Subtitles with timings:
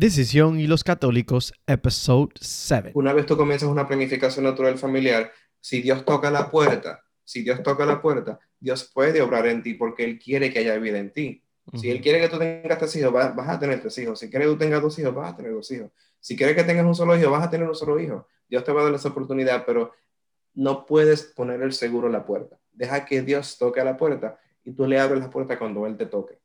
[0.00, 2.92] Decisión y los Católicos, Episode 7.
[2.94, 5.30] Una vez tú comienzas una planificación natural familiar,
[5.60, 9.74] si Dios toca la puerta, si Dios toca la puerta, Dios puede obrar en ti
[9.74, 11.44] porque Él quiere que haya vida en ti.
[11.74, 14.18] Si Él quiere que tú tengas tres hijos, vas, a tener tres hijos.
[14.18, 15.90] Si quiere que tú tengas dos hijos, vas a tener dos hijos.
[16.18, 18.26] Si quiere que tengas un solo hijo, vas a tener un solo hijo.
[18.48, 19.92] Dios te va a dar esa oportunidad, pero
[20.54, 22.58] no puedes poner el seguro en la puerta.
[22.72, 25.98] Deja que Dios toque a la puerta y tú le abres la puerta cuando Él
[25.98, 26.38] te toque.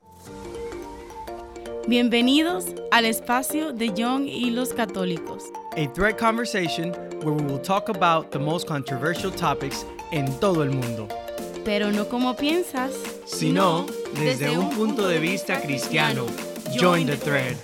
[1.88, 5.44] Bienvenidos al espacio de Young y los Católicos.
[5.78, 10.72] A thread conversation where we will talk about the most controversial topics en todo el
[10.72, 11.08] mundo.
[11.64, 12.92] Pero no como piensas,
[13.28, 13.86] sino
[14.16, 16.26] desde, desde un punto de vista cristiano.
[16.76, 17.56] Join the thread.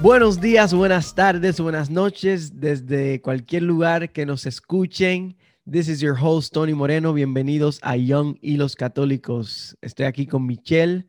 [0.00, 5.36] Buenos días, buenas tardes, buenas noches, desde cualquier lugar que nos escuchen.
[5.66, 7.14] This is your host, Tony Moreno.
[7.14, 9.78] Bienvenidos a Young y los Católicos.
[9.80, 11.06] Estoy aquí con Michelle,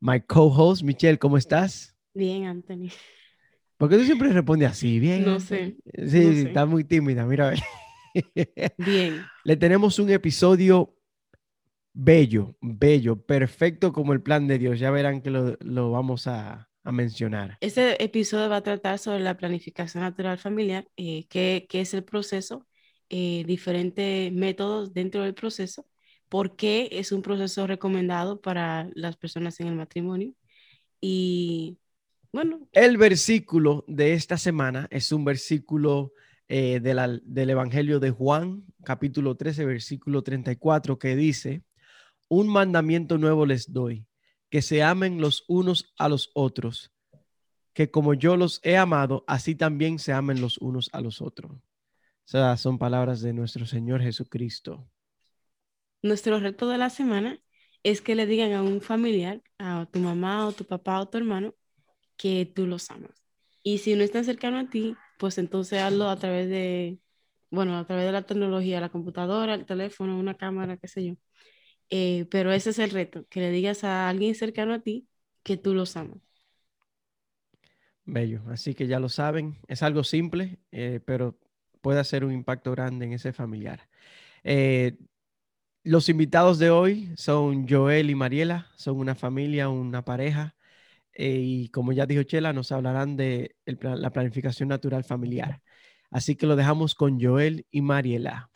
[0.00, 0.82] my co-host.
[0.82, 1.96] Michelle, ¿cómo estás?
[2.12, 2.90] Bien, Anthony.
[3.78, 5.00] ¿Por qué tú siempre respondes así?
[5.00, 5.24] Bien.
[5.24, 5.78] No sé.
[5.94, 7.54] Sí, está muy tímida, mira.
[8.76, 9.24] Bien.
[9.44, 10.94] Le tenemos un episodio
[11.94, 14.78] bello, bello, perfecto como el plan de Dios.
[14.78, 17.56] Ya verán que lo, vamos a, mencionar.
[17.62, 22.66] Este episodio va a tratar sobre la planificación natural familiar, eh, qué es el proceso
[23.08, 25.86] eh, diferentes métodos dentro del proceso,
[26.28, 30.32] por qué es un proceso recomendado para las personas en el matrimonio.
[31.00, 31.78] Y
[32.32, 32.68] bueno.
[32.72, 36.12] El versículo de esta semana es un versículo
[36.48, 41.62] eh, del Evangelio de Juan, capítulo 13, versículo 34, que dice,
[42.28, 44.06] un mandamiento nuevo les doy,
[44.50, 46.92] que se amen los unos a los otros,
[47.72, 51.52] que como yo los he amado, así también se amen los unos a los otros.
[52.26, 54.86] Esas son palabras de nuestro Señor Jesucristo.
[56.02, 57.40] Nuestro reto de la semana
[57.82, 61.18] es que le digan a un familiar, a tu mamá o tu papá o tu
[61.18, 61.54] hermano,
[62.16, 63.24] que tú los amas.
[63.62, 67.00] Y si no están cercano a ti, pues entonces hazlo a través de,
[67.50, 71.14] bueno, a través de la tecnología, la computadora, el teléfono, una cámara, qué sé yo.
[71.90, 75.08] Eh, pero ese es el reto, que le digas a alguien cercano a ti
[75.44, 76.18] que tú los amas.
[78.04, 81.38] Bello, así que ya lo saben, es algo simple, eh, pero
[81.80, 83.88] puede hacer un impacto grande en ese familiar.
[84.44, 84.96] Eh,
[85.84, 90.56] los invitados de hoy son Joel y Mariela, son una familia, una pareja,
[91.12, 95.62] eh, y como ya dijo Chela, nos hablarán de la planificación natural familiar.
[96.10, 98.50] Así que lo dejamos con Joel y Mariela.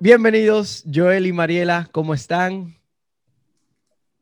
[0.00, 2.76] Bienvenidos, Joel y Mariela, ¿cómo están?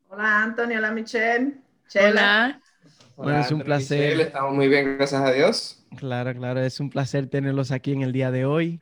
[0.07, 1.61] Hola, Antonio, hola, Michelle.
[1.87, 2.59] Chela.
[3.17, 4.19] Bueno, es un placer.
[4.19, 5.83] estamos muy bien, gracias a Dios.
[5.97, 8.79] Claro, claro, es un placer tenerlos aquí en el día de hoy.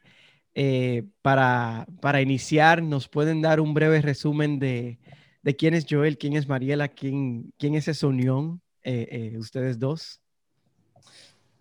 [0.53, 4.99] Eh, para, para iniciar, ¿nos pueden dar un breve resumen de,
[5.41, 9.79] de quién es Joel, quién es Mariela, quién, quién es esa unión, eh, eh, ustedes
[9.79, 10.21] dos?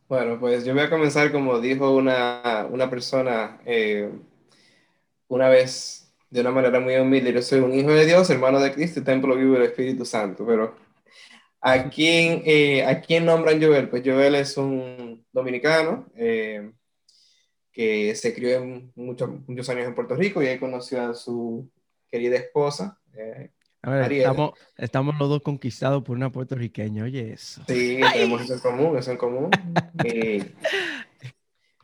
[0.08, 3.58] Bueno, pues yo voy a comenzar como dijo una, una persona
[5.28, 7.32] una vez de una manera muy humilde.
[7.32, 10.83] Yo soy un hijo de Dios, hermano de Cristo templo vivo del Espíritu Santo, pero
[11.66, 13.88] ¿A quién, eh, ¿A quién nombran Joel?
[13.88, 16.70] Pues Joel es un dominicano eh,
[17.72, 21.70] que se crió en muchos, muchos años en Puerto Rico y ahí conoció a su
[22.10, 23.00] querida esposa.
[23.14, 27.62] Eh, a ver, estamos, estamos, los dos conquistados por una puertorriqueña, oye eso.
[27.66, 29.50] Sí, tenemos eso en común, eso en común.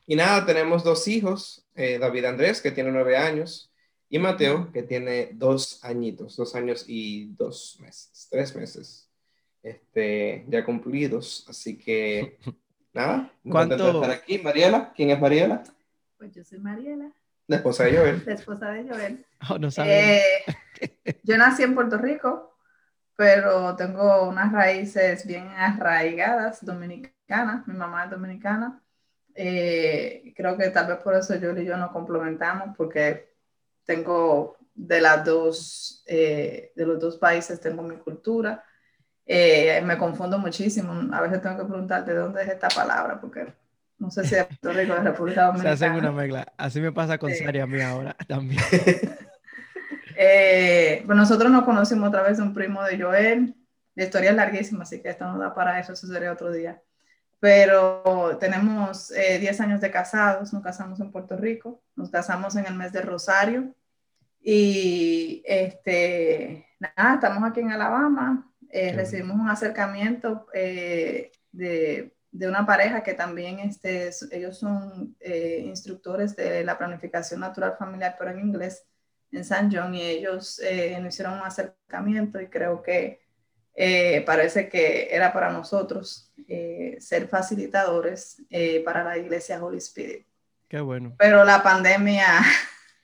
[0.07, 3.73] y nada, tenemos dos hijos, David Andrés, que tiene nueve años,
[4.11, 9.10] y Mateo, que tiene dos añitos, dos años y dos meses, tres meses
[9.63, 11.47] este, ya cumplidos.
[11.49, 12.39] Así que,
[12.93, 14.03] nada, ¿Cuánto?
[14.03, 14.39] estar aquí.
[14.39, 15.63] Mariela, ¿quién es Mariela?
[16.19, 17.11] Pues yo soy Mariela.
[17.47, 18.23] La esposa de Joel.
[18.27, 19.27] La esposa de Joel.
[19.49, 20.23] Oh, no eh,
[21.25, 22.57] yo nací en Puerto Rico,
[23.17, 27.67] pero tengo unas raíces bien arraigadas dominicanas.
[27.67, 28.81] Mi mamá es dominicana.
[29.35, 33.35] Eh, creo que tal vez por eso Joel y yo nos complementamos, porque
[33.85, 38.63] tengo de las dos, eh, de los dos países tengo mi cultura
[39.33, 40.93] eh, me confundo muchísimo.
[41.15, 43.47] A veces tengo que preguntarte de dónde es esta palabra, porque
[43.97, 45.77] no sé si es Puerto Rico de República Dominicana.
[45.77, 46.53] Se hacen una mezcla.
[46.57, 48.61] Así me pasa con Sari a mí ahora también.
[50.17, 53.55] eh, pues nosotros nos conocimos otra vez un primo de Joel.
[53.95, 56.83] La historia es larguísima, así que esto no da para eso, eso sería otro día.
[57.39, 62.67] Pero tenemos 10 eh, años de casados, nos casamos en Puerto Rico, nos casamos en
[62.67, 63.77] el mes de Rosario
[64.43, 72.65] y este, nada, estamos aquí en Alabama, eh, recibimos un acercamiento eh, de de una
[72.65, 78.41] pareja que también este, ellos son eh, instructores de la planificación natural familiar, pero en
[78.41, 78.85] inglés,
[79.33, 83.21] en San John, y ellos eh, nos hicieron un acercamiento y creo que
[83.75, 86.33] eh, parece que era para nosotros
[86.99, 88.43] ser facilitadores
[88.85, 90.27] para la iglesia Holy Spirit.
[90.69, 91.15] Qué bueno.
[91.17, 92.41] Pero la pandemia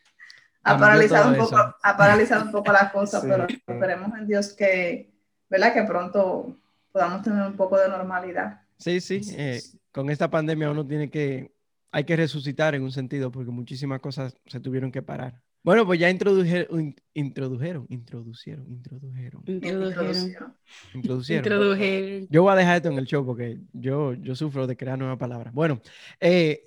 [0.64, 5.15] ha paralizado, un poco, ha paralizado un poco las cosas, pero esperemos en Dios que,
[5.48, 5.74] ¿verdad?
[5.74, 6.56] que pronto
[6.92, 8.60] podamos tener un poco de normalidad.
[8.78, 9.60] Sí, sí, eh,
[9.92, 11.52] con esta pandemia uno tiene que,
[11.90, 15.40] hay que resucitar en un sentido porque muchísimas cosas se tuvieron que parar.
[15.62, 19.42] Bueno, pues ya introdujeron, introdujeron, introducieron, introdujeron.
[19.46, 20.54] Introdujeron.
[20.94, 22.28] Introducieron.
[22.30, 25.18] Yo voy a dejar esto en el show porque yo, yo sufro de crear nuevas
[25.18, 25.52] palabras.
[25.52, 25.80] Bueno,
[26.20, 26.62] eh,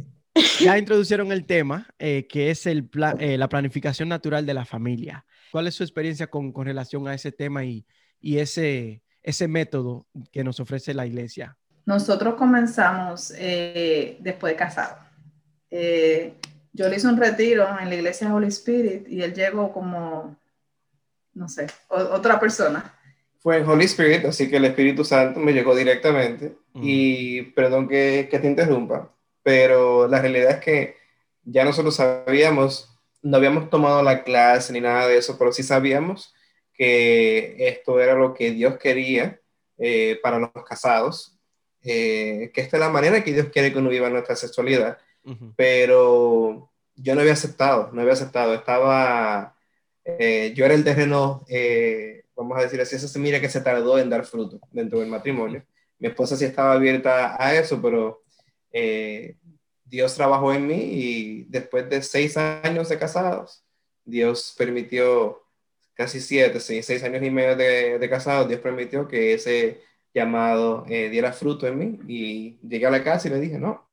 [0.60, 5.26] ya introducieron el tema, eh, que es el la planificación natural de la familia.
[5.50, 7.86] ¿Cuál es su experiencia con, con relación a ese tema y,
[8.22, 11.58] y ese, ese método que nos ofrece la iglesia?
[11.86, 14.98] Nosotros comenzamos eh, después de casado.
[15.72, 16.34] Eh,
[16.72, 20.38] yo le hice un retiro en la iglesia Holy Spirit y él llegó como,
[21.34, 22.94] no sé, otra persona.
[23.40, 26.58] Fue en Holy Spirit, así que el Espíritu Santo me llegó directamente.
[26.76, 29.12] Y perdón que, que te interrumpa,
[29.42, 30.96] pero la realidad es que
[31.44, 32.90] ya nosotros sabíamos,
[33.22, 36.34] no habíamos tomado la clase ni nada de eso, pero sí sabíamos
[36.80, 39.38] que esto era lo que Dios quería
[39.78, 41.38] eh, para los casados,
[41.84, 44.98] eh, que esta es la manera que Dios quiere que uno viva nuestra sexualidad,
[45.58, 49.58] pero yo no había aceptado, no había aceptado, estaba,
[50.06, 51.46] eh, yo era el terreno,
[52.34, 55.66] vamos a decir así, esa semilla que se tardó en dar fruto dentro del matrimonio.
[55.98, 58.24] Mi esposa sí estaba abierta a eso, pero
[59.84, 63.66] Dios trabajó en mí y después de seis años de casados,
[64.06, 65.44] Dios permitió
[66.00, 69.82] casi siete, seis, seis años y medio de, de casado, Dios permitió que ese
[70.14, 73.86] llamado eh, diera fruto en mí y llegué a la casa y le dije, no,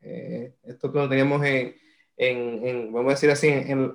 [0.00, 1.74] eh, esto que lo teníamos en,
[2.16, 3.92] en, vamos a decir así, en,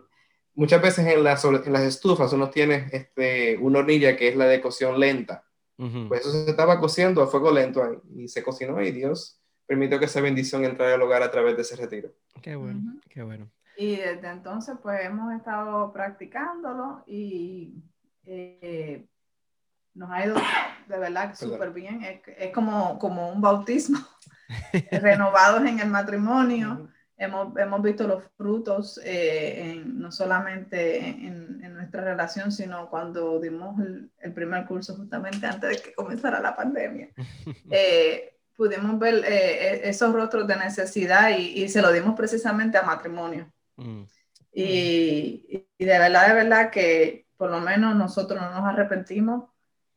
[0.56, 4.46] muchas veces en las, en las estufas uno tiene este, una hornilla que es la
[4.46, 5.46] de cocción lenta.
[6.10, 10.00] Pues eso se estaba cociendo a fuego lento ahí, y se cocinó y Dios permitió
[10.00, 12.10] que esa bendición entrara al hogar a través de ese retiro.
[12.42, 13.50] Qué bueno, qué bueno.
[13.78, 17.84] Y desde entonces, pues hemos estado practicándolo y
[18.26, 19.06] eh,
[19.96, 20.36] nos ha ido
[20.88, 22.02] de verdad súper bien.
[22.38, 24.00] Es, como, como un bautismo,
[24.92, 26.90] renovados en el matrimonio.
[27.16, 33.80] Hemos, hemos, visto los frutos eh, no solamente en, en, nuestra relación, sino cuando dimos
[33.80, 37.10] el, el, primer curso justamente antes de que comenzara la pandemia.
[37.72, 43.52] Eh, pudimos ver esos rostros de necesidad y, y, se lo dimos precisamente a matrimonio.
[43.76, 44.04] Mm.
[44.54, 49.46] Y, de verdad, de verdad que por lo menos nosotros no nos arrepentimos.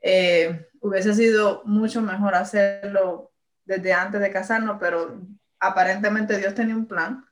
[0.00, 3.32] Eh, hubiese sido mucho mejor hacerlo
[3.64, 5.20] desde antes de casarnos, pero
[5.58, 7.24] aparentemente Dios tenía un plan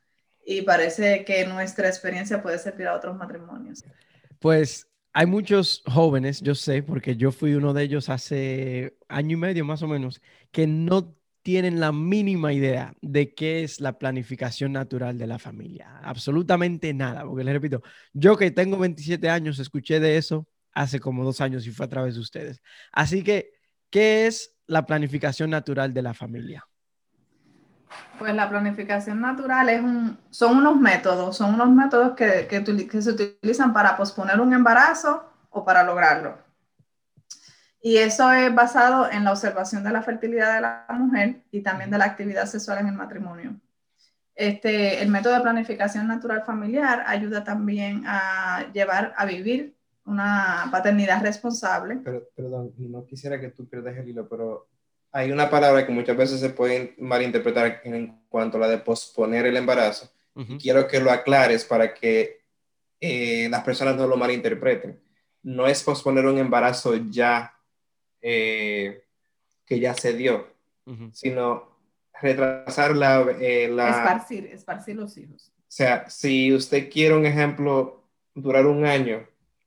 [0.45, 3.83] y parece que nuestra experiencia puede servir a otros matrimonios.
[4.41, 9.41] Pues hay muchos jóvenes, yo sé, porque yo fui uno de ellos hace año y
[9.41, 10.21] medio más o menos,
[10.51, 11.15] que no
[11.45, 16.01] tienen la mínima idea de qué es la planificación natural de la familia.
[16.03, 17.83] Absolutamente nada, porque les repito,
[18.15, 21.91] yo que tengo 27 años, escuché de eso hace como dos años y fue a
[21.91, 22.63] través de ustedes.
[22.93, 23.53] Así que,
[23.91, 26.67] ¿qué es la planificación natural de la familia?
[28.19, 33.11] Pues la planificación natural es un, son unos métodos, son unos métodos que, que se
[33.11, 36.39] utilizan para posponer un embarazo o para lograrlo.
[37.87, 41.91] Y eso es basado en la observación de la fertilidad de la mujer y también
[41.91, 43.61] de la actividad sexual en el matrimonio.
[44.35, 49.75] Este, el método de planificación natural familiar ayuda también a llevar a vivir
[50.07, 51.99] una paternidad responsable.
[52.03, 54.67] Pero, perdón, no quisiera que tú pierdas el hilo, pero
[55.13, 59.45] hay una palabra que muchas veces se puede malinterpretar en cuanto a la de posponer
[59.45, 60.11] el embarazo.
[60.59, 62.41] Quiero que lo aclares para que
[62.99, 64.99] eh, las personas no lo malinterpreten.
[65.43, 67.54] No es posponer un embarazo ya
[68.27, 69.05] eh,
[69.67, 70.47] que ya se dio,
[71.13, 71.77] sino
[72.21, 73.91] retrasar la, eh, la...
[73.91, 75.53] Esparcir, esparcir los hijos.
[75.59, 79.27] O sea, si usted quiere un ejemplo, durar un año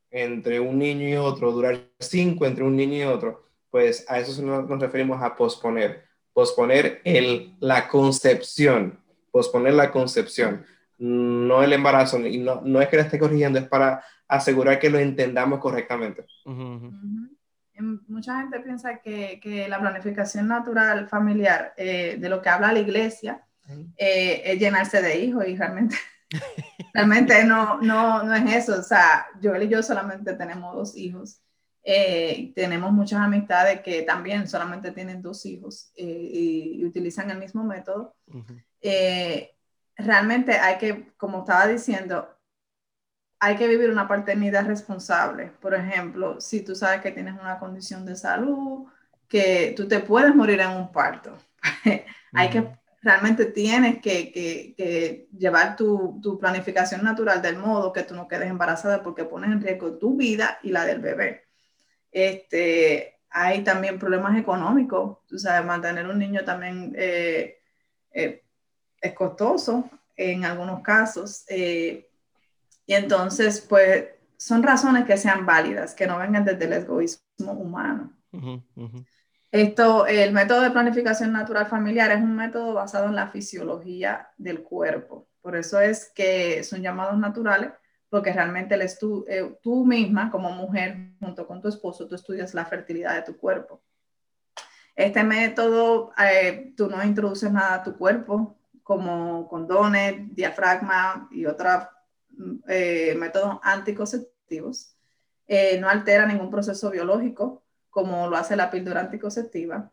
[0.10, 4.42] entre un niño y otro, durar cinco entre un niño y otro, pues a eso
[4.42, 6.06] nos, referimos a posponer.
[6.34, 9.00] Posponer el, la concepción,
[9.32, 10.66] posponer la concepción,
[10.98, 14.90] no el embarazo, y no, no es que le esté corrigiendo, es para asegurar que
[14.90, 16.26] lo entendamos correctamente
[17.82, 22.80] mucha gente piensa que, que, la planificación natural familiar, eh, de lo que habla la
[22.80, 23.44] iglesia,
[23.98, 25.96] eh, es llenarse de hijos y realmente,
[26.94, 28.80] realmente no, no, no es eso.
[28.80, 31.42] O sea, Joel y yo solamente tenemos dos hijos.
[31.90, 37.64] Eh, tenemos muchas amistades que también solamente tienen dos hijos eh, y, utilizan el mismo
[37.64, 38.14] método.
[38.82, 39.56] Eh,
[39.96, 42.28] realmente hay que, como estaba diciendo,
[43.40, 45.52] hay que vivir una paternidad responsable.
[45.60, 48.88] Por ejemplo, si tú sabes que tienes una condición de salud,
[49.28, 51.38] que tú te puedes morir en un parto,
[52.34, 58.50] hay que realmente tienes que, llevar tu, planificación natural del modo que tú no quedes
[58.50, 61.44] embarazada porque pones en riesgo tu vida y la del bebé.
[62.12, 67.60] Este, hay también problemas económicos, tú sabes, mantener un niño también eh,
[68.12, 68.44] eh,
[69.00, 71.46] es costoso en algunos casos.
[71.48, 72.07] Eh,
[72.88, 74.06] y entonces, pues,
[74.38, 78.14] son razones que sean válidas, que no vengan desde el egoísmo humano.
[79.52, 84.64] Esto, el método de planificación natural familiar es un método basado en la fisiología del
[84.64, 85.28] cuerpo.
[85.42, 87.72] Por eso es que son llamados naturales,
[88.10, 88.80] porque realmente
[89.28, 93.38] eh, tú misma como mujer, junto con tu esposo, tú estudias la fertilidad de tu
[93.38, 93.82] cuerpo.
[94.96, 101.84] Este método, eh, tú no introduces nada a tu cuerpo, como condones, diafragma y otros
[102.68, 104.96] eh, métodos anticonceptivos.
[105.80, 109.92] no altera ningún proceso biológico, como lo hace la píldora anticonceptiva,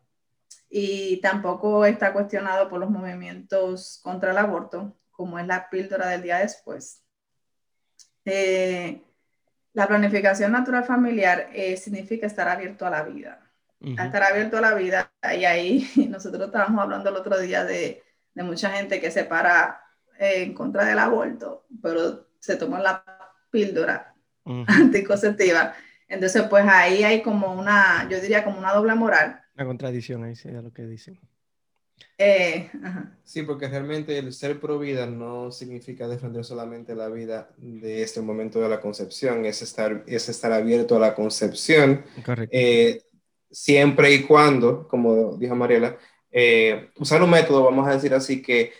[0.69, 6.21] y tampoco está cuestionado por los movimientos contra el aborto, como es la píldora del
[6.21, 7.01] día después.
[8.25, 9.01] Eh,
[9.73, 13.41] la planificación natural familiar eh, significa estar abierto a la vida.
[13.79, 18.43] Estar abierto a la vida, y ahí nosotros estábamos hablando el otro día de, de
[18.43, 19.79] mucha gente que se para
[20.17, 23.03] eh, en contra del aborto, pero se toma la
[23.51, 24.13] píldora
[24.67, 25.75] anticonceptiva
[26.07, 29.41] entonces, pues ahí hay como una, yo diría como una doble moral.
[29.55, 31.19] Una contradicción ahí, sí, lo que dicen.
[32.17, 32.69] Eh,
[33.23, 38.21] sí, porque realmente el ser pro vida no significa defender solamente la vida de este
[38.21, 42.05] momento de la concepción, es estar, es estar abierto a la concepción.
[42.23, 42.55] Correcto.
[42.55, 43.01] Eh,
[43.49, 45.97] siempre y cuando, como dijo Mariela,
[46.31, 48.73] eh, usar un método, vamos a decir así, que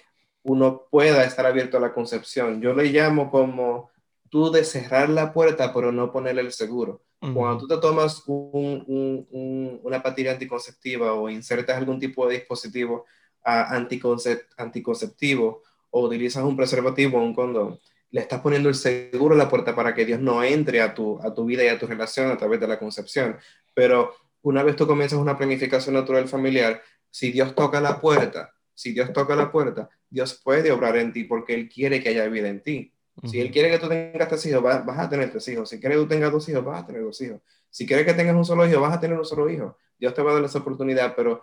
[0.45, 2.61] uno pueda estar abierto a la concepción.
[2.61, 3.89] Yo le llamo como
[4.29, 7.01] tú de cerrar la puerta, pero no ponerle el seguro.
[7.19, 13.05] Cuando tú te tomas una pastilla anticonceptiva o insertas algún tipo de dispositivo
[13.43, 17.79] anticonceptivo o utilizas un preservativo o un condón,
[18.11, 21.19] le estás poniendo el seguro a la puerta para que Dios no entre a tu,
[21.23, 23.37] a tu vida y a tu relación a través de la concepción.
[23.73, 28.91] Pero una vez tú comienzas una planificación natural familiar, si Dios toca la puerta, si
[28.91, 32.49] Dios toca la puerta, Dios puede obrar en ti porque Él quiere que haya vida
[32.49, 32.95] en ti.
[33.23, 35.69] Si él quiere que tú tengas tres hijos, vas, a tener tres hijos.
[35.69, 37.39] Si quiere que tú tengas dos hijos, vas a tener dos hijos.
[37.69, 39.77] Si quiere que tengas un solo hijo, vas a tener un solo hijo.
[39.97, 41.41] Dios te va a dar esa oportunidad, pero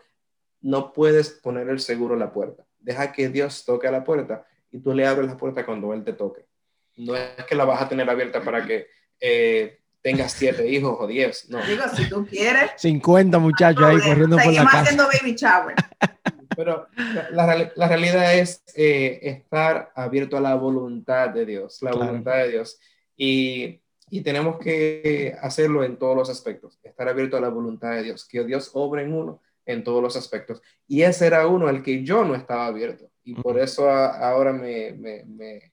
[0.60, 2.64] no puedes poner el seguro en la puerta.
[2.78, 6.04] Deja que Dios toque a la puerta y tú le abres la puerta cuando Él
[6.04, 6.46] te toque.
[6.96, 8.86] No es que la vas a tener abierta para que
[9.18, 11.48] eh, tengas siete hijos o diez.
[11.48, 11.64] No.
[11.64, 12.72] Digo, si tú quieres.
[12.76, 14.80] 50 muchachos ahí corriendo por la casa.
[14.80, 15.74] haciendo baby shower.
[16.56, 16.86] Pero
[17.30, 22.50] la, la realidad es eh, estar abierto a la voluntad de Dios, la voluntad de
[22.50, 22.78] Dios.
[23.16, 23.80] Y,
[24.10, 28.26] y, tenemos que hacerlo en todos los aspectos, estar abierto a la voluntad de Dios,
[28.26, 30.60] que Dios obre en uno en todos los aspectos.
[30.86, 33.10] Y ese era uno al que yo no estaba abierto.
[33.24, 35.72] Y por eso ahora me, me, me,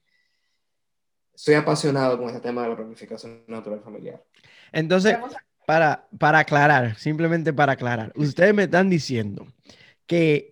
[1.34, 4.22] soy apasionado con este tema de la planificación natural familiar.
[4.72, 5.16] Entonces,
[5.66, 9.46] para, para aclarar, simplemente para aclarar, ustedes me están diciendo
[10.06, 10.49] que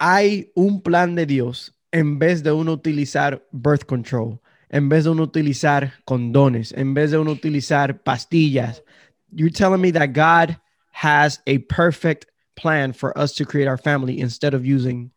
[0.00, 4.40] hay un plan de Dios en vez de uno utilizar birth control,
[4.70, 8.82] en vez de uno utilizar condones, en vez de uno utilizar pastillas.
[9.32, 10.56] You're telling me that God
[10.92, 12.26] has a perfect
[12.56, 15.10] plan for us to create our family instead of using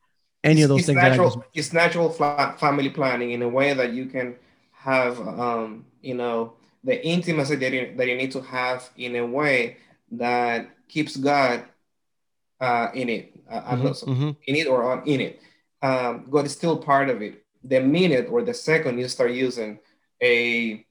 [0.44, 0.98] any of those it's things.
[0.98, 4.36] Natural, it's natural family planning in a way that you can
[4.72, 9.26] have, um, you know, the intimacy that you, that you need to have in a
[9.26, 9.78] way
[10.12, 11.64] that keeps God
[12.60, 14.30] uh, in it, uh, mm-hmm, mm-hmm.
[14.48, 15.42] in it or on in it.
[15.82, 17.44] Um, God is still part of it.
[17.64, 19.80] The minute or the second you start using
[20.22, 20.86] a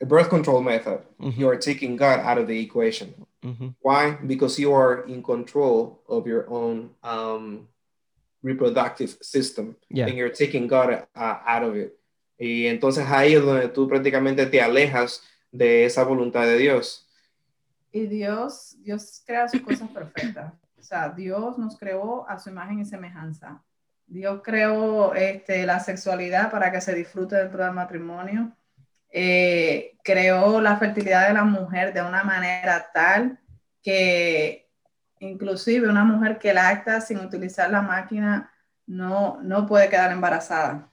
[0.00, 1.38] a birth control method, mm-hmm.
[1.38, 3.14] you are taking God out of the equation.
[3.44, 3.68] Mm-hmm.
[3.80, 4.12] Why?
[4.12, 7.68] Because you are in control of your own um,
[8.42, 10.06] reproductive system, yeah.
[10.06, 11.96] and you're taking God uh, out of it.
[12.38, 15.22] Y entonces ahí es donde tú prácticamente te alejas
[15.52, 17.06] de esa voluntad de Dios.
[17.92, 20.52] Y Dios, Dios crea sus cosas perfectas.
[20.78, 23.62] O sea, Dios nos creó a su imagen y semejanza.
[24.06, 28.52] Dios creó este, la sexualidad para que se disfrute dentro del matrimonio.
[29.10, 33.40] Eh, creó la fertilidad de la mujer de una manera tal
[33.82, 34.68] que
[35.18, 38.52] inclusive una mujer que lacta sin utilizar la máquina
[38.86, 40.88] no, no puede quedar embarazada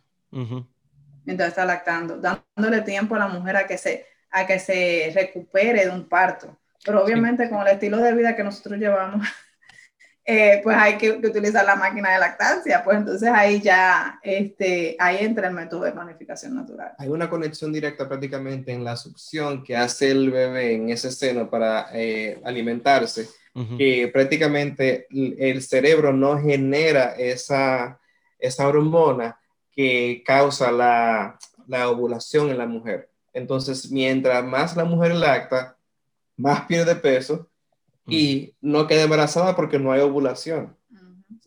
[1.24, 5.86] mientras está lactando, dándole tiempo a la mujer a que se a que se recupere
[5.86, 6.58] de un parto.
[6.88, 9.28] Pero obviamente con el estilo de vida que nosotros llevamos,
[10.26, 15.18] eh, pues hay que, utilizar la máquina de lactancia, pues entonces ahí ya, este, ahí
[15.20, 16.94] entra el método de planificación natural.
[16.98, 21.50] Hay una conexión directa prácticamente en la succión que hace el bebé en ese seno
[21.50, 23.28] para eh, alimentarse,
[23.76, 28.00] que prácticamente el cerebro no genera esa,
[28.38, 29.40] esa hormona
[29.72, 33.10] que causa la, la ovulación en la mujer.
[33.34, 35.77] Entonces, mientras más la mujer lacta,
[36.38, 37.50] más pierde peso
[38.06, 40.78] y no queda embarazada porque no hay ovulación.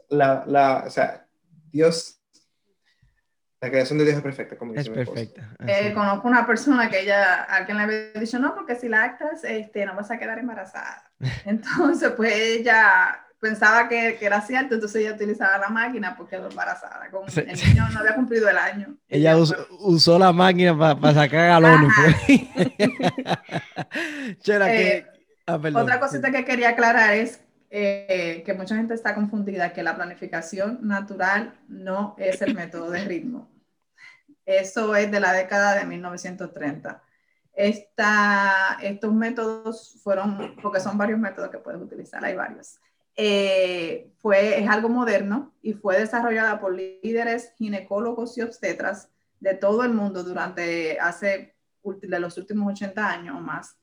[0.09, 1.27] la, la, o sea,
[1.73, 2.21] Dios,
[3.61, 5.57] la creación de Dios es perfecta, como dice Es perfecta.
[5.67, 9.87] Eh, conozco una persona que ella, alguien le había dicho, no, porque si lactas, este,
[9.87, 11.11] no vas a quedar embarazada.
[11.47, 16.47] Entonces, pues ella pensaba que, que, era cierto, entonces ella utilizaba la máquina porque era
[16.47, 17.11] embarazada.
[17.11, 18.97] Con, el niño no había cumplido el año.
[19.09, 21.91] Ella, usó, la máquina para sacar galones.
[21.97, 22.41] Pues.
[24.41, 25.07] Chera, eh,
[25.47, 29.97] ah, otra cosita que quería aclarar es eh, que mucha gente está confundida, que la
[29.97, 33.51] planificación natural no es el método de ritmo.
[34.45, 37.03] Eso es de la década de 1930.
[37.53, 42.81] Esta, estos métodos fueron, porque son varios métodos que puedes utilizar, hay varios.
[43.17, 49.09] Eh, fue, es algo moderno y fue desarrollada por líderes ginecólogos y obstetras
[49.41, 53.77] de todo el mundo durante hace de los últimos 80 años o más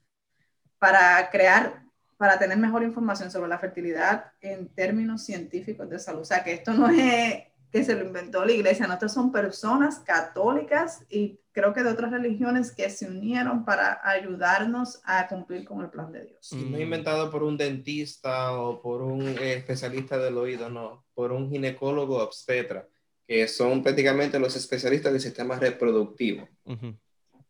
[0.79, 1.83] para crear,
[2.17, 6.21] para tener mejor información sobre la fertilidad en términos científicos de salud.
[6.21, 9.99] O sea, que esto no es que se lo inventó la iglesia, no, son personas
[9.99, 15.81] católicas y creo que de otras religiones que se unieron para ayudarnos a cumplir con
[15.81, 16.53] el plan de Dios.
[16.53, 21.49] no inventado por un dentista o por un eh, especialista del oído, no, por un
[21.49, 22.87] ginecólogo obstetra,
[23.27, 26.47] que son prácticamente los especialistas del sistema reproductivo.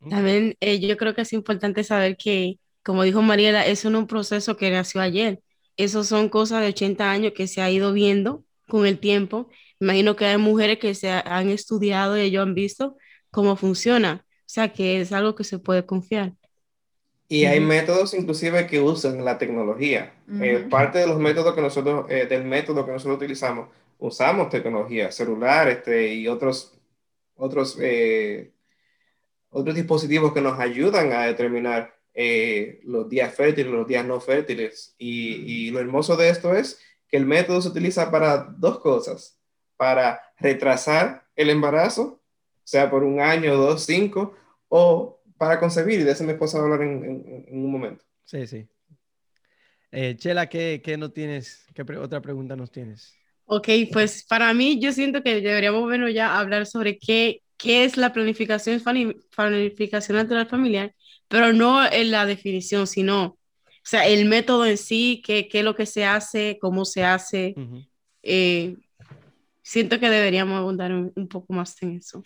[0.10, 4.02] También eh, yo creo que es importante saber que, como dijo Mariela, eso no es
[4.04, 5.42] un proceso que nació ayer.
[5.76, 10.16] Eso son cosas de 80 años que se ha ido viendo con el tiempo imagino
[10.16, 12.98] que hay mujeres que se han estudiado y ellos han visto
[13.32, 16.34] cómo funciona, o sea que es algo que se puede confiar.
[17.30, 20.14] Y hay métodos inclusive que usan la tecnología.
[20.42, 25.12] Eh, parte de los métodos que nosotros, eh, del método que nosotros utilizamos, usamos tecnología,
[25.12, 26.80] celular este, y otros,
[27.36, 28.54] otros, eh,
[29.50, 31.96] otros dispositivos que nos ayudan a determinar
[32.84, 34.96] los días fértiles, los días no fértiles.
[34.98, 39.37] Y, y lo hermoso de esto es que el método se utiliza para dos cosas
[39.78, 42.22] para retrasar el embarazo,
[42.64, 44.36] sea por un año, dos, cinco,
[44.68, 48.04] o para concebir, y de eso mi esposa va a hablar en, un momento.
[48.26, 48.68] Sí, sí.
[49.92, 51.66] Eh, Chela, ¿qué, ¿qué, no tienes?
[51.74, 53.16] ¿Qué otra pregunta nos tienes?
[53.46, 57.96] Ok, pues para mí yo siento que deberíamos bueno ya hablar sobre qué, qué es
[57.96, 58.82] la planificación,
[59.34, 60.94] planificación natural familiar,
[61.30, 63.38] pero no en la definición, sino, o
[63.84, 67.56] sea, el método en sí, qué, qué es lo que se hace, cómo se hace,
[69.68, 72.24] siento que deberíamos abundar un, poco más en eso.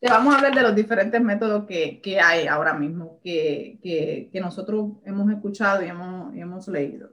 [0.00, 4.40] vamos a hablar de los diferentes métodos que, que hay ahora mismo, que, que, que,
[4.40, 7.10] nosotros hemos escuchado y hemos, y hemos leído.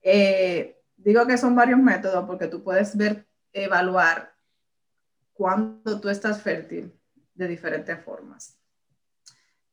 [0.00, 4.32] Eh, digo que son varios métodos porque tú puedes ver, evaluar
[5.34, 6.94] cuando tú estás fértil
[7.34, 8.58] de diferentes formas.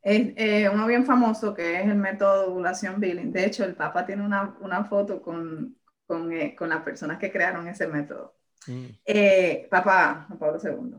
[0.01, 3.31] Es eh, uno bien famoso que es el método de ovulación Billing.
[3.31, 7.31] De hecho, el Papa tiene una, una foto con, con, eh, con las personas que
[7.31, 8.35] crearon ese método.
[8.67, 8.85] Mm.
[9.05, 10.95] Eh, papá, Pablo II.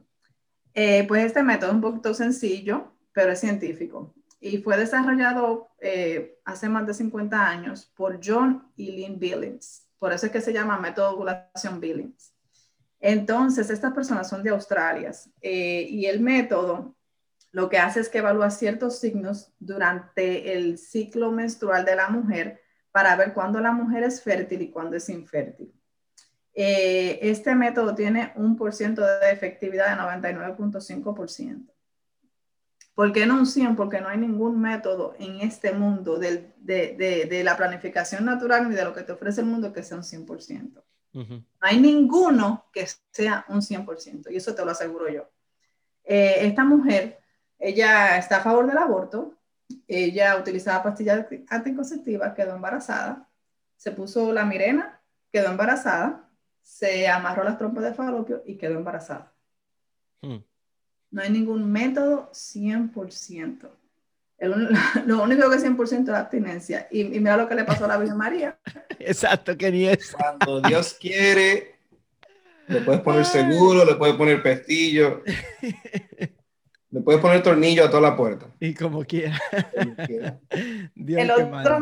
[0.74, 4.14] Eh, pues este método es un poquito sencillo, pero es científico.
[4.40, 9.88] Y fue desarrollado eh, hace más de 50 años por John y Lynn Billings.
[9.98, 12.34] Por eso es que se llama método de ovulación Billings.
[13.00, 16.96] Entonces, estas personas son de Australia y el método
[17.56, 22.60] lo que hace es que evalúa ciertos signos durante el ciclo menstrual de la mujer
[22.92, 25.72] para ver cuándo la mujer es fértil y cuándo es infértil.
[26.58, 31.70] Eh, este método tiene un por ciento de efectividad de 99.5%.
[32.94, 33.76] ¿Por qué no un 100?
[33.76, 38.74] Porque no hay ningún método en este mundo de, de, de, la planificación natural ni
[38.74, 40.82] de lo que te ofrece el mundo que sea un 100%.
[41.12, 45.28] No hay ninguno que sea un 100%, y eso te lo aseguro yo.
[46.04, 47.20] Eh, esta mujer,
[47.58, 49.34] ella está a favor del aborto,
[49.86, 53.28] ella utilizaba pastillas anticonceptivas, quedó embarazada,
[53.76, 56.25] se puso la mirena, quedó embarazada,
[56.66, 59.32] se amarró las trompas de falopio y quedó embarazada.
[60.20, 60.38] Hmm.
[61.12, 63.70] No hay ningún método 100%.
[65.06, 66.88] lo único que es 100% es abstinencia.
[66.90, 68.58] Y, mira lo que le pasó a la Virgen María.
[68.98, 70.12] Exacto, que ni es.
[70.12, 71.76] Cuando Dios quiere,
[72.66, 75.22] le puedes poner seguro, le puedes poner pestillo.
[76.88, 78.46] Le puedes poner tornillo a toda la puerta.
[78.58, 79.38] Y como quiera.
[80.94, 81.78] Dios, el, otro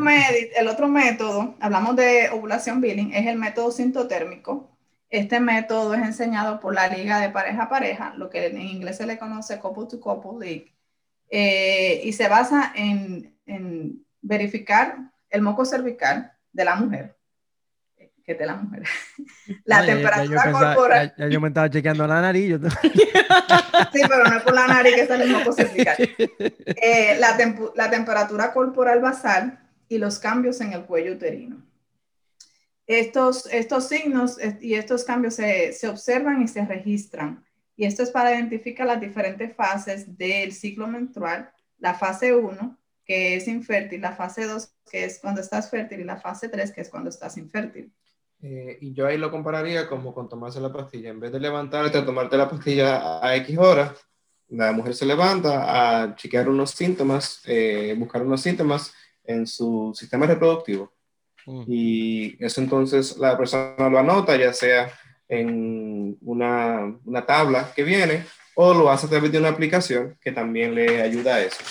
[0.57, 4.74] el otro método, hablamos de ovulación billing, es el método sintotérmico.
[5.15, 8.97] Este método es enseñado por la Liga de Pareja a Pareja, lo que en inglés
[8.97, 10.75] se le conoce Couple to Couple League,
[11.29, 14.97] eh, y se basa en, en verificar
[15.29, 17.15] el moco cervical de la mujer
[18.25, 18.83] que de la mujer.
[19.65, 21.13] La temperatura corporal.
[21.17, 22.59] Ya, yo me estaba chequeando la nariz.
[22.81, 25.95] sí, pero no es por la nariz que está el moco cervical.
[26.77, 27.37] Eh, la,
[27.75, 31.64] la, temperatura corporal basal y los cambios en el cuello uterino.
[32.87, 37.43] Estos, estos signos y estos cambios se, se observan y se registran.
[37.75, 41.51] Y esto es para identificar las diferentes fases del ciclo menstrual.
[41.79, 46.03] La fase 1, que es infértil, la fase 2, que es cuando estás fértil, y
[46.03, 47.91] la fase 3, que es cuando estás infértil.
[48.41, 51.09] Eh, y yo ahí lo compararía como con tomarse la pastilla.
[51.09, 53.91] En vez de levantarte a tomarte la pastilla a X horas,
[54.49, 58.93] la mujer se levanta a chequear unos síntomas, eh, buscar unos síntomas
[59.23, 60.93] en su sistema reproductivo.
[61.45, 61.63] Mm.
[61.67, 64.91] Y eso entonces la persona lo anota, ya sea
[65.27, 70.31] en una, una, tabla que viene o lo hace a través de una aplicación que
[70.31, 71.63] también le ayuda a eso.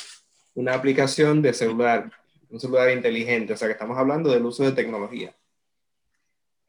[0.54, 2.10] Una aplicación de celular,
[2.50, 5.34] un celular inteligente, o sea que estamos hablando del uso de tecnología.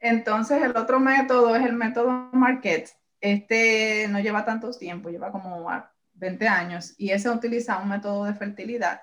[0.00, 2.90] Entonces, el otro método es el método Marquette.
[3.20, 5.66] Este no lleva tantos tiempo, lleva como
[6.14, 9.00] 20 años y ese utiliza un método de fertilidad.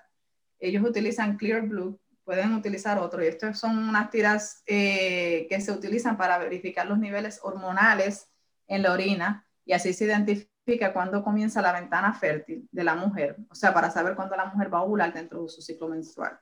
[0.59, 5.71] Ellos utilizan Clear Blue, pueden utilizar otro y estos son unas tiras eh, que se
[5.71, 8.29] utilizan para verificar los niveles hormonales
[8.67, 13.37] en la orina y así se identifica cuándo comienza la ventana fértil de la mujer,
[13.49, 16.39] o sea, para saber cuándo la mujer va a ovular dentro de su ciclo menstrual.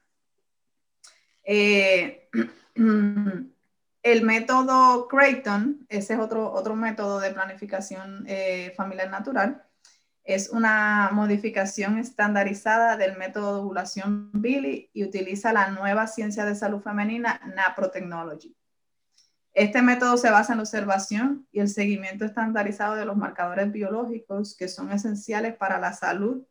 [1.44, 2.30] Eh,
[4.04, 9.63] El método Creighton, ese es otro, otro método de planificación eh, familiar natural,
[10.24, 16.56] es una modificación estandarizada del método de ovulación Billy y utiliza la nueva ciencia de
[16.56, 18.56] salud femenina Naprotechnology.
[19.54, 24.56] Este método se basa en la observación y el seguimiento estandarizado de los marcadores biológicos
[24.56, 26.46] que son esenciales para la salud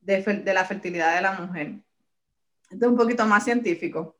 [0.00, 1.80] de, la fertilidad de la mujer.
[2.70, 4.16] Esto es un poquito más científico.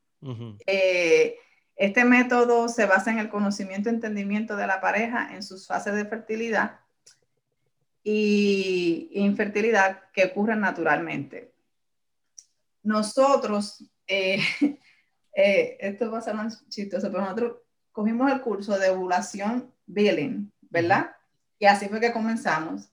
[1.75, 5.95] Este método se basa en el conocimiento y entendimiento de la pareja en sus fases
[5.95, 6.84] de fertilidad
[8.07, 11.55] y infertilidad que ocurren naturalmente.
[12.83, 14.39] Nosotros, eh,
[15.35, 17.57] eh, esto va a ser más chistoso, pero nosotros
[17.91, 21.15] cogimos el curso de ovulación billing, ¿verdad?
[21.57, 22.91] Y así fue que comenzamos.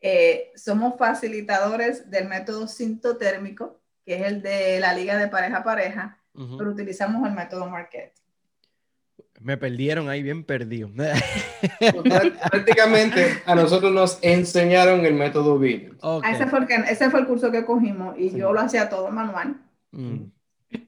[0.00, 5.64] Eh, somos facilitadores del método sintotérmico, que es el de la liga de pareja a
[5.64, 8.14] pareja, pero utilizamos el método Marquette.
[9.44, 10.88] Me perdieron ahí bien perdido.
[12.50, 15.98] Prácticamente a nosotros nos enseñaron el método BIM.
[16.00, 19.10] Ah, ese, fue el ese fue el curso que cogimos y yo lo hacía todo
[19.10, 19.56] manual.
[19.90, 20.30] Mm.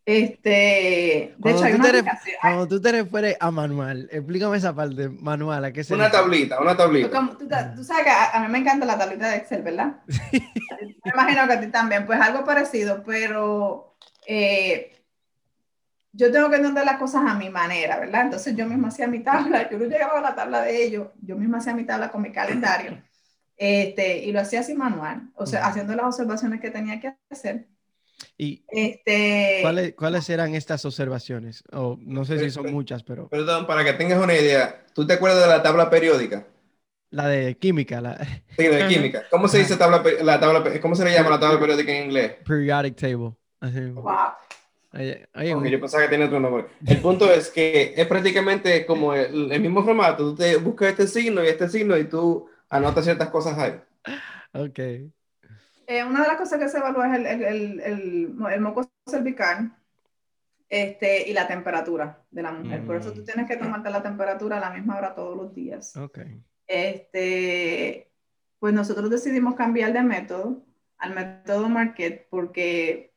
[0.07, 2.05] Este, de cuando hecho, tú, te
[2.41, 6.59] cuando tú te refieres a manual, explícame esa parte, manual, ¿a qué se Una tablita,
[6.59, 7.11] una tablita.
[7.77, 9.99] Tú, sabes que a, mí me encanta la tablita de Excel, ¿verdad?
[11.05, 14.96] Me imagino que a ti también, pues algo parecido, pero eh,
[16.17, 18.23] yo tengo que entender las cosas a mi manera, ¿verdad?
[18.23, 21.37] Entonces yo misma hacía mi tabla, yo no llegaba a la tabla de ellos, yo
[21.37, 23.03] misma hacía mi tabla con mi calendario,
[23.57, 27.67] este, y lo hacía así manual, o sea, haciendo las observaciones que tenía que hacer.
[28.39, 31.63] ¿Y este, ¿cuáles, ¿cuáles eran estas observaciones?
[31.73, 33.29] O no sé si son muchas, pero...
[33.29, 36.47] Perdón, para que tengas una idea, ¿tú te acuerdas de la tabla periódica?
[37.11, 38.01] La de química.
[38.01, 38.19] La...
[38.57, 39.25] Sí, de química.
[39.31, 42.37] ¿Cómo se dice tabla, la tabla, cómo se le llama la tabla periódica en inglés?
[42.45, 43.33] Periodic table.
[43.61, 44.33] Wow
[44.97, 46.67] yo pensaba que tenía otro nombre.
[46.87, 50.31] El punto es que es prácticamente como el, mismo formato.
[50.31, 53.81] Tú te buscas este signo y este signo y tú anotas ciertas cosas ahí.
[54.53, 54.79] Ok.
[54.79, 59.77] Eh, una de las cosas que se evalúa es el, el, el, moco cervical
[60.69, 62.85] este, y la temperatura de la mujer.
[62.85, 63.25] Por eso tú mm.
[63.25, 65.97] tienes que tomarte la temperatura a la misma hora todos los días.
[65.97, 66.19] Ok.
[66.67, 68.11] Este,
[68.59, 70.63] pues nosotros decidimos cambiar de método
[70.99, 73.13] al método Marquette porque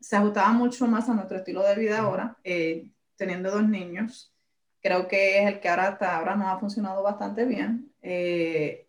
[0.00, 4.32] se ajustaba mucho más a nuestro estilo de vida ahora, eh, teniendo dos niños.
[4.80, 7.92] Creo que es el que ahora hasta ahora nos ha funcionado bastante bien.
[8.02, 8.86] Eh,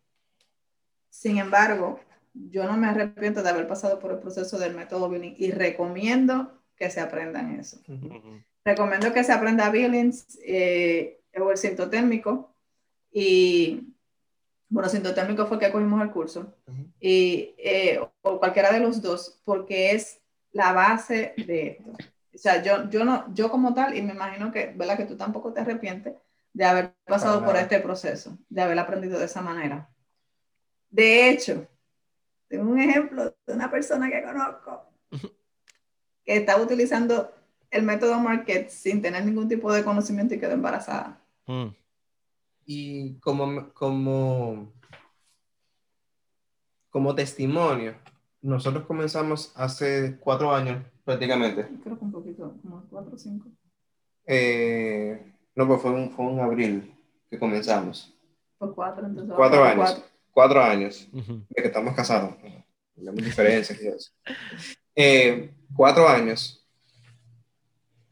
[1.09, 1.99] sin embargo,
[2.33, 6.61] yo no me arrepiento de haber pasado por el proceso del método Billings y recomiendo
[6.75, 7.79] que se aprendan eso.
[8.63, 12.53] Recomiendo que se aprenda Billings eh, o el sintotérmico
[13.11, 13.93] y
[14.69, 16.53] bueno, sintotérmico fue que cogimos el curso
[16.99, 17.55] y,
[18.21, 21.91] o cualquiera de los dos porque es la base de esto.
[22.33, 24.97] O sea, yo, yo, no, yo como tal, y me imagino que, ¿verdad?
[24.97, 26.13] Que tú tampoco te arrepientes
[26.53, 29.89] de haber pasado por este proceso, de haber aprendido de esa manera.
[30.89, 31.67] De hecho,
[32.47, 34.91] Tengo un ejemplo de una persona que conozco
[36.25, 37.31] que estaba utilizando
[37.69, 41.21] el método Market sin tener ningún tipo de conocimiento y quedó embarazada.
[41.45, 41.67] Mm.
[42.65, 44.73] Y como, como,
[46.89, 47.95] como testimonio,
[48.41, 51.67] nosotros comenzamos hace cuatro años prácticamente.
[51.83, 53.49] Creo que un poquito, como cuatro o cinco.
[54.25, 56.95] Eh, no, pues fue un, fue un abril
[57.29, 58.15] que comenzamos.
[58.57, 59.35] Por cuatro, entonces.
[59.35, 59.91] Cuatro años.
[59.91, 60.03] cuatro.
[60.31, 61.43] Cuatro años Ujú.
[61.49, 62.35] de que estamos casados.
[62.95, 64.11] Tenemos diferencias y eso.
[64.95, 66.65] Eh, cuatro años.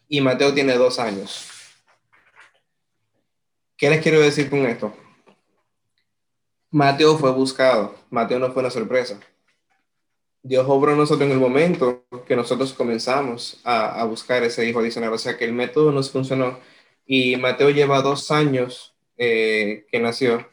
[0.10, 1.48] Y Mateo tiene dos años.
[3.78, 4.94] ¿Qué les quiero decir con esto?
[6.72, 7.96] Mateo fue buscado.
[8.10, 9.20] Mateo no fue una sorpresa.
[10.44, 15.12] Dios obró nosotros en el momento que nosotros comenzamos a, a buscar ese hijo adicional.
[15.14, 16.60] O sea que el método nos funcionó.
[17.06, 20.48] Y Mateo lleva dos años eh, que nació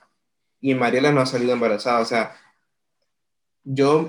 [0.60, 2.00] y Mariela no ha salido embarazada.
[2.00, 2.36] O sea,
[3.64, 4.08] yo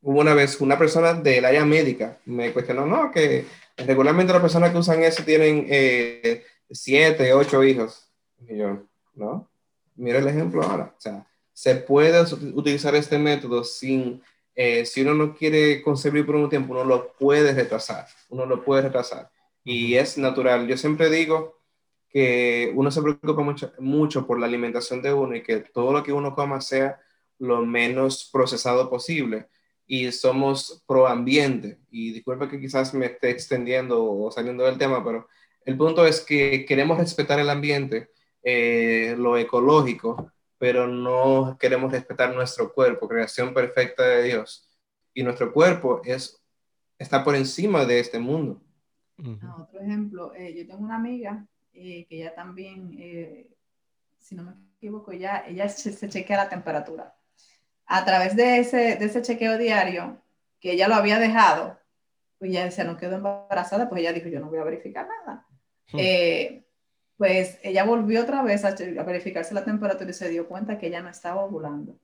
[0.00, 4.72] hubo una vez una persona del área médica me cuestionó, no, que regularmente las personas
[4.72, 8.08] que usan eso tienen eh, siete, ocho hijos.
[8.48, 8.82] Y yo,
[9.14, 9.48] no,
[9.94, 10.94] mira el ejemplo ahora.
[10.96, 14.22] O sea, se puede ut- utilizar este método sin,
[14.54, 18.64] eh, si uno no quiere concebir por un tiempo, uno lo puede retrasar, uno lo
[18.64, 19.30] puede retrasar.
[19.64, 20.66] Y es natural.
[20.66, 21.60] Yo siempre digo
[22.08, 26.02] que uno se preocupa mucho, mucho por la alimentación de uno y que todo lo
[26.02, 27.00] que uno coma sea
[27.38, 29.48] lo menos procesado posible.
[29.86, 31.78] Y somos pro ambiente.
[31.90, 35.28] Y disculpe que quizás me esté extendiendo o saliendo del tema, pero
[35.64, 38.10] el punto es que queremos respetar el ambiente,
[38.42, 44.70] eh, lo ecológico, pero no queremos respetar nuestro cuerpo, creación perfecta de Dios.
[45.12, 46.40] Y nuestro cuerpo es,
[46.96, 48.62] está por encima de este mundo.
[49.18, 49.40] Ujú.
[49.42, 53.48] Ah, otro ejemplo, eh, yo tengo una amiga eh, que ella también, eh,
[54.20, 57.12] si no me equivoco, ya, ella se, se chequea la temperatura.
[57.86, 60.22] A través de ese, de ese chequeo diario,
[60.60, 61.76] que ella lo había dejado,
[62.38, 65.44] pues ella decía, no quedó embarazada, pues ella dijo, yo no voy a verificar nada.
[65.90, 65.98] Hmm.
[65.98, 66.64] Eh,
[67.22, 70.88] pues ella volvió otra vez a, a verificarse la temperatura y se dio cuenta que
[70.88, 71.96] ella no estaba ovulando.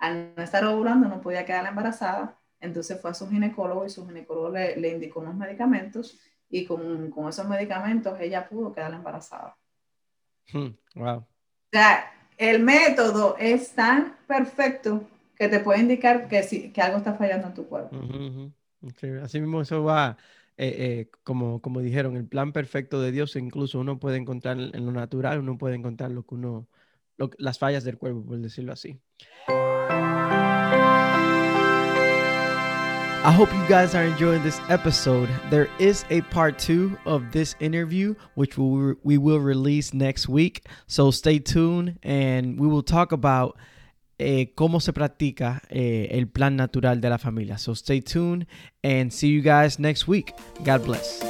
[0.00, 4.04] Al no estar ovulando no podía quedar embarazada, entonces fue a su ginecólogo y su
[4.04, 6.18] ginecólogo le, le indicó unos medicamentos
[6.50, 9.56] y con, con esos medicamentos ella pudo quedar embarazada.
[10.52, 10.70] Hmm.
[10.96, 11.18] Wow.
[11.18, 11.26] O
[11.70, 17.14] sea, el método es tan perfecto que te puede indicar que, sí, que algo está
[17.14, 17.94] fallando en tu cuerpo.
[17.96, 18.52] Ujú, ujú.
[18.96, 20.16] Sí, Así mismo eso va,
[20.56, 24.86] eh, eh, como, como dijeron, el plan perfecto de Dios, incluso uno puede encontrar en
[24.86, 26.68] lo natural, uno puede encontrar lo que uno,
[27.16, 29.00] lo las fallas del cuerpo, por decirlo así.
[33.26, 35.30] I hope you guys are enjoying this episode.
[35.48, 40.66] There is a part two of this interview, which we we will release next week.
[40.86, 43.56] So stay tuned and we will talk about
[44.18, 47.58] eh, cómo se practica eh, el plan natural de la familia.
[47.58, 48.46] So stay tuned
[48.82, 50.34] and see you guys next week.
[50.64, 51.20] God bless.